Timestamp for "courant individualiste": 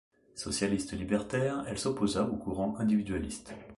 2.35-3.53